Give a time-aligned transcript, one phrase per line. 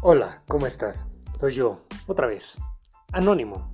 [0.00, 1.08] Hola, ¿cómo estás?
[1.40, 2.44] Soy yo, otra vez,
[3.10, 3.68] Anónimo.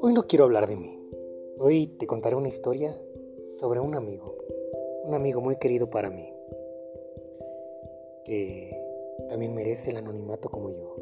[0.00, 1.00] Hoy no quiero hablar de mí.
[1.60, 3.00] Hoy te contaré una historia
[3.60, 4.36] sobre un amigo,
[5.04, 6.28] un amigo muy querido para mí,
[8.24, 8.76] que
[9.28, 10.99] también merece el anonimato como yo.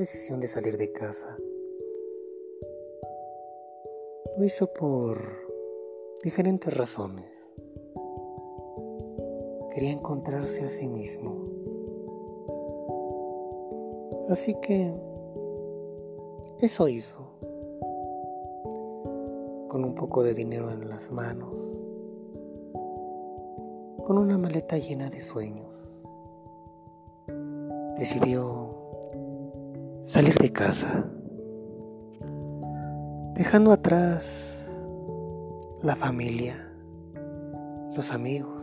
[0.00, 1.36] Decisión de salir de casa,
[4.38, 5.20] lo hizo por
[6.24, 7.26] diferentes razones.
[9.74, 11.44] Quería encontrarse a sí mismo.
[14.30, 14.90] Así que
[16.60, 17.18] eso hizo.
[19.68, 21.54] Con un poco de dinero en las manos.
[24.06, 25.68] Con una maleta llena de sueños.
[27.98, 28.69] Decidió
[30.10, 31.04] salir de casa
[33.36, 34.58] dejando atrás
[35.82, 36.56] la familia,
[37.94, 38.60] los amigos,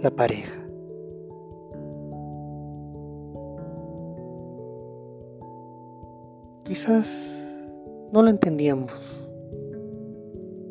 [0.00, 0.60] la pareja.
[6.62, 7.68] Quizás
[8.12, 8.92] no lo entendíamos,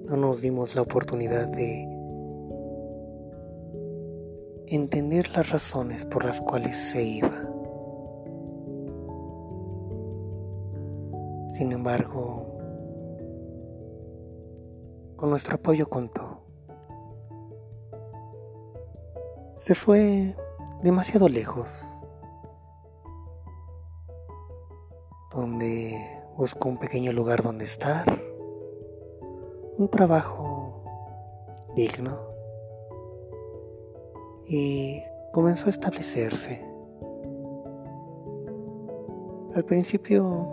[0.06, 1.84] no nos dimos la oportunidad de
[4.68, 7.50] entender las razones por las cuales se iba.
[11.64, 12.58] Sin embargo,
[15.16, 16.42] con nuestro apoyo contó.
[19.60, 20.36] Se fue
[20.82, 21.70] demasiado lejos,
[25.32, 28.08] donde buscó un pequeño lugar donde estar,
[29.78, 30.84] un trabajo
[31.78, 32.20] digno
[34.50, 35.02] y
[35.32, 36.62] comenzó a establecerse.
[39.56, 40.53] Al principio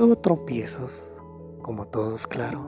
[0.00, 0.90] Tuvo tropiezos,
[1.60, 2.64] como todos, claro.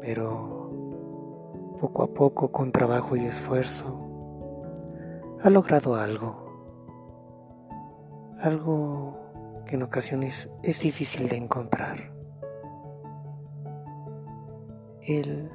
[0.00, 0.70] Pero
[1.80, 3.88] poco a poco, con trabajo y esfuerzo,
[5.42, 6.46] ha logrado algo.
[8.40, 9.16] Algo
[9.66, 12.12] que en ocasiones es difícil de encontrar.
[15.00, 15.50] El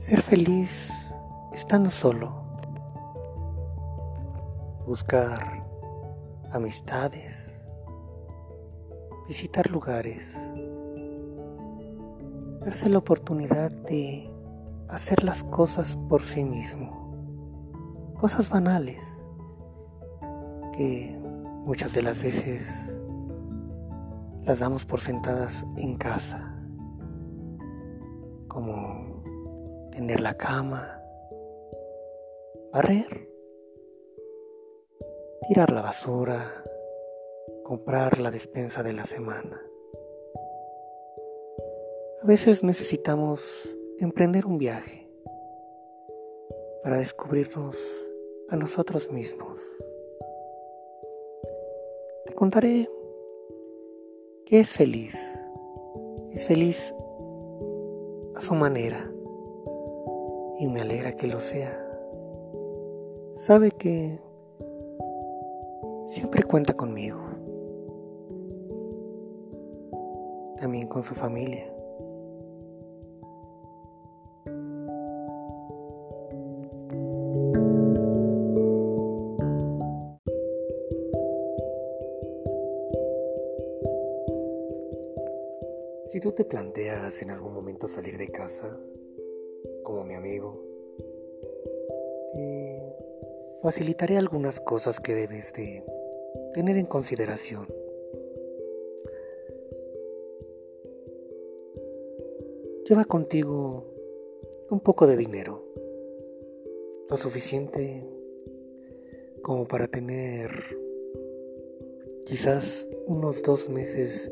[0.00, 0.90] ser feliz
[1.52, 2.32] estando solo.
[4.88, 5.64] Buscar
[6.50, 7.53] amistades
[9.26, 10.24] visitar lugares,
[12.60, 14.30] darse la oportunidad de
[14.88, 19.02] hacer las cosas por sí mismo, cosas banales
[20.72, 21.16] que
[21.64, 22.98] muchas de las veces
[24.42, 26.54] las damos por sentadas en casa,
[28.48, 29.22] como
[29.90, 31.00] tener la cama,
[32.72, 33.30] barrer,
[35.48, 36.62] tirar la basura,
[37.64, 39.60] comprar la despensa de la semana.
[42.22, 43.40] A veces necesitamos
[43.98, 45.08] emprender un viaje
[46.82, 47.76] para descubrirnos
[48.50, 49.58] a nosotros mismos.
[52.26, 52.88] Te contaré
[54.44, 55.14] que es feliz.
[56.32, 56.94] Es feliz
[58.34, 59.10] a su manera
[60.58, 61.80] y me alegra que lo sea.
[63.36, 64.20] Sabe que
[66.08, 67.33] siempre cuenta conmigo.
[70.64, 71.70] También con su familia.
[86.08, 88.74] Si tú te planteas en algún momento salir de casa,
[89.82, 90.64] como mi amigo,
[92.32, 92.80] te
[93.62, 95.84] facilitaré algunas cosas que debes de
[96.54, 97.83] tener en consideración.
[102.88, 103.86] Lleva contigo
[104.68, 105.64] un poco de dinero,
[107.08, 108.06] lo suficiente
[109.40, 110.50] como para tener
[112.26, 114.30] quizás unos dos meses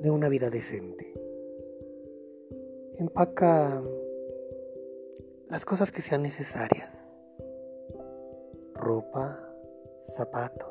[0.00, 1.14] de una vida decente.
[2.98, 3.82] Empaca
[5.48, 6.90] las cosas que sean necesarias.
[8.74, 9.54] Ropa,
[10.06, 10.68] zapatos,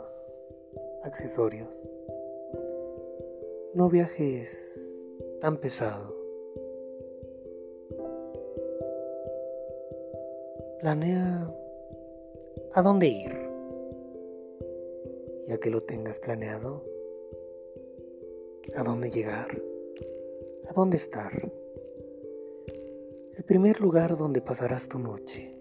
[1.03, 1.69] accesorios.
[3.73, 4.94] No viajes
[5.41, 6.17] tan pesado.
[10.79, 11.51] Planea
[12.74, 13.47] a dónde ir.
[15.47, 16.83] ya que lo tengas planeado,
[18.75, 19.47] a dónde llegar,
[20.68, 21.31] a dónde estar.
[23.38, 25.57] El primer lugar donde pasarás tu noche.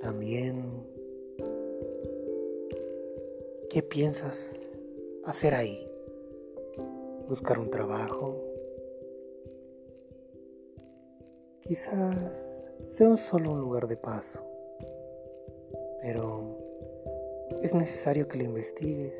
[0.00, 0.64] También,
[3.70, 4.84] ¿qué piensas
[5.24, 5.88] hacer ahí?
[7.28, 8.42] ¿Buscar un trabajo?
[11.62, 12.55] Quizás
[12.96, 14.40] sea solo un lugar de paso,
[16.00, 16.56] pero
[17.62, 19.12] es necesario que lo investigues,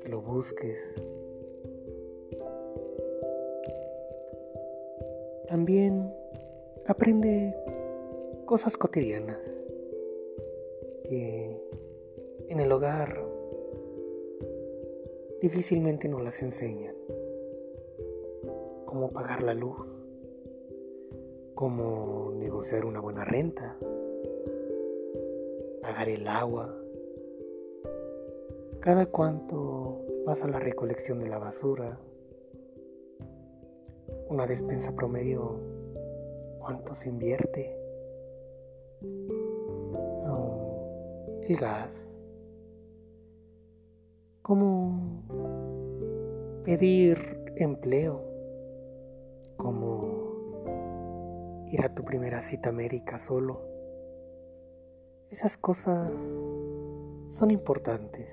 [0.00, 0.78] que lo busques.
[5.48, 6.14] También
[6.86, 7.54] aprende
[8.46, 9.36] cosas cotidianas
[11.04, 11.60] que
[12.48, 13.22] en el hogar
[15.42, 16.94] difícilmente nos las enseñan.
[18.86, 19.99] Cómo pagar la luz,
[21.60, 23.76] cómo negociar una buena renta,
[25.82, 26.74] pagar el agua,
[28.80, 32.00] cada cuánto pasa la recolección de la basura,
[34.30, 35.60] una despensa promedio,
[36.60, 37.76] cuánto se invierte,
[41.46, 41.90] el gas,
[44.40, 45.22] cómo
[46.64, 47.18] pedir
[47.56, 48.22] empleo,
[49.58, 50.09] cómo
[51.70, 53.60] ir a tu primera cita médica solo.
[55.30, 56.10] Esas cosas
[57.32, 58.28] son importantes.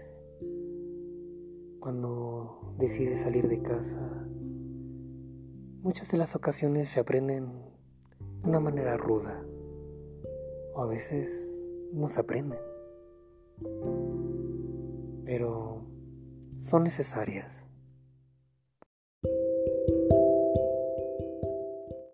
[1.79, 4.27] Cuando decides salir de casa,
[5.81, 7.51] muchas de las ocasiones se aprenden
[8.41, 9.45] de una manera ruda
[10.73, 11.29] o a veces
[11.93, 12.59] no se aprenden.
[15.25, 15.85] Pero
[16.61, 17.66] son necesarias.